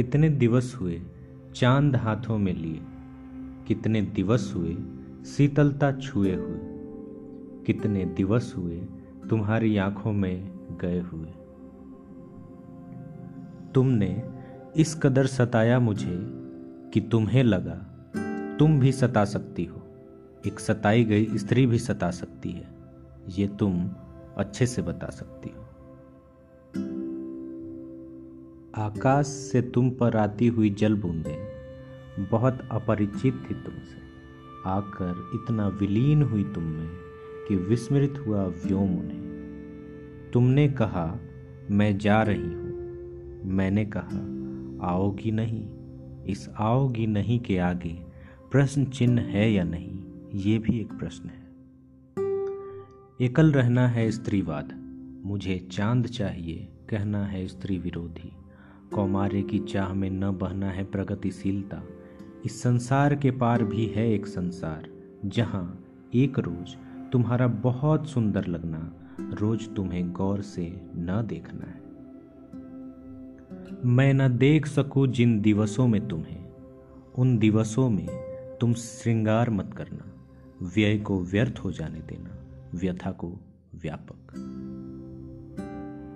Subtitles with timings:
[0.00, 1.02] कितने दिवस हुए
[1.54, 2.80] चाँद हाथों में लिए,
[3.68, 4.76] कितने दिवस हुए
[5.24, 6.58] शीतलता छुए हुए,
[7.66, 8.76] कितने दिवस हुए
[9.30, 10.50] तुम्हारी आँखों में
[10.80, 11.28] गए हुए।
[13.74, 14.22] तुमने
[14.76, 16.18] इस कदर सताया मुझे
[16.94, 17.76] कि तुम्हें लगा
[18.58, 19.82] तुम भी सता सकती हो,
[20.46, 22.68] एक सताई गई स्त्री भी सता सकती है,
[23.28, 23.90] ये तुम
[24.36, 25.69] अच्छे से बता सकती हो।
[28.80, 31.48] आकाश से तुम पर आती हुई जल बूंदें।
[32.30, 34.00] बहुत अपरिचित थी तुमसे।
[34.66, 36.88] आकर इतना विलीन हुई तुम में
[37.48, 39.20] कि विस्मृत हुआ व्योम उन्हें।
[40.32, 41.18] तुमने कहा,
[41.70, 42.70] मैं जा रही हूँ।
[43.44, 44.18] मैंने कहा,
[44.86, 45.68] आओगी नहीं।
[46.24, 48.02] इस आओगी नहीं के आगे
[48.52, 50.02] प्रश्न चिन्ह है या नहीं,
[50.34, 51.50] ये भी एक प्रश्न है।
[53.26, 54.72] एकल रहना है स्त्रीवाद
[55.24, 58.32] मुझे चाँद चाहिए, कहना है स्त्री विरोधी।
[58.94, 61.82] कौमारे की चाह में न बहना है प्रगतिशीलता।
[62.44, 64.88] इस संसार के पार भी है एक संसार,
[65.24, 66.76] जहाँ एक रोज
[67.12, 71.80] तुम्हारा बहुत सुंदर लगना, रोज तुम्हें गौर से न देखना है।
[73.84, 76.48] मैं न देख सकूँ जिन दिवसों में तुम्हें,
[77.18, 78.06] उन दिवसों में
[78.60, 80.12] तुम श्रृंगार मत करना,
[80.74, 82.30] व्यय को व्यर्थ हो जाने देना,
[82.74, 83.28] व्यथा को
[83.74, 84.32] व्यापक।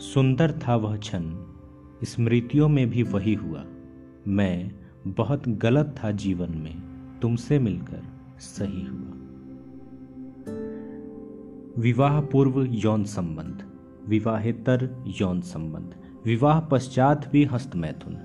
[0.00, 1.22] सुंदर था वह क्षण
[2.04, 3.64] स्मृतियों में भी वही हुआ।
[4.28, 4.72] मैं
[5.06, 6.82] बहुत गलत था जीवन में,
[7.22, 8.02] तुमसे मिलकर
[8.38, 9.16] सही हुआ।
[11.78, 13.64] विवाह पूर्व यौन संबंध,
[14.08, 18.18] विवाहेतर यौन संबंध, विवाह पश्चात भी हस्त मैथुन।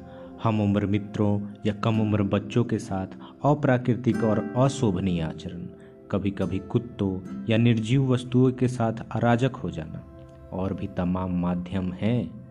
[0.43, 3.07] हम उम्र मित्रों या कम उम्र बच्चों के साथ
[3.45, 5.67] अप्राकृतिक और अशोभनीय आचरण
[6.11, 10.05] कभी कभी कुत्तों या निर्जीव वस्तुओं के साथ अराजक हो जाना,
[10.53, 12.44] और भी तमाम माध्यम हैं।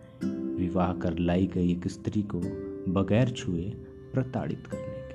[0.56, 2.41] विवाह कर लाई गई एक स्त्री को
[2.92, 3.72] बगैर छुए
[4.12, 5.14] प्रताड़ित करने के।